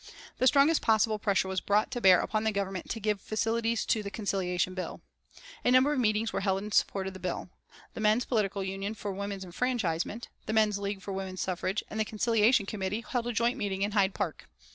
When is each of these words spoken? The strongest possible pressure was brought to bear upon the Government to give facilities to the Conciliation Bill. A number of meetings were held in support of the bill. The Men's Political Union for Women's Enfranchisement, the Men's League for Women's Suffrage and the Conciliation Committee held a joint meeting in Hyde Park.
The 0.39 0.47
strongest 0.47 0.81
possible 0.81 1.19
pressure 1.19 1.47
was 1.47 1.61
brought 1.61 1.91
to 1.91 2.01
bear 2.01 2.21
upon 2.21 2.43
the 2.43 2.51
Government 2.51 2.89
to 2.89 2.99
give 2.99 3.21
facilities 3.21 3.85
to 3.85 4.01
the 4.01 4.09
Conciliation 4.09 4.73
Bill. 4.73 4.99
A 5.63 5.69
number 5.69 5.93
of 5.93 5.99
meetings 5.99 6.33
were 6.33 6.41
held 6.41 6.63
in 6.63 6.71
support 6.71 7.05
of 7.05 7.13
the 7.13 7.19
bill. 7.19 7.49
The 7.93 8.01
Men's 8.01 8.25
Political 8.25 8.63
Union 8.63 8.95
for 8.95 9.11
Women's 9.11 9.45
Enfranchisement, 9.45 10.27
the 10.47 10.53
Men's 10.53 10.79
League 10.79 11.03
for 11.03 11.11
Women's 11.13 11.41
Suffrage 11.41 11.83
and 11.87 11.99
the 11.99 12.05
Conciliation 12.05 12.65
Committee 12.65 13.05
held 13.07 13.27
a 13.27 13.31
joint 13.31 13.59
meeting 13.59 13.83
in 13.83 13.91
Hyde 13.91 14.15
Park. 14.15 14.47